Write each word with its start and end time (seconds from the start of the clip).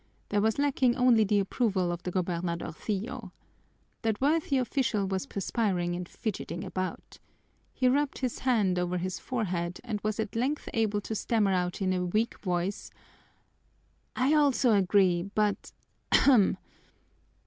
There 0.29 0.41
was 0.41 0.57
lacking 0.57 0.95
only 0.95 1.23
the 1.23 1.37
approval 1.37 1.91
of 1.91 2.01
the 2.01 2.11
gobernadorcillo. 2.11 3.31
That 4.01 4.19
worthy 4.19 4.57
official 4.57 5.05
was 5.07 5.27
perspiring 5.27 5.93
and 5.95 6.09
fidgeting 6.09 6.63
about. 6.63 7.19
He 7.71 7.87
rubbed 7.87 8.17
his 8.17 8.39
hand 8.39 8.79
over 8.79 8.97
his 8.97 9.19
forehead 9.19 9.79
and 9.83 10.01
was 10.01 10.19
at 10.19 10.35
length 10.35 10.67
able 10.73 11.01
to 11.01 11.13
stammer 11.13 11.51
out 11.51 11.83
in 11.83 11.93
a 11.93 12.03
weak 12.03 12.39
voice: 12.39 12.89
"I 14.15 14.33
also 14.33 14.71
agree, 14.73 15.21
but 15.21 15.71
ahem!" 16.11 16.57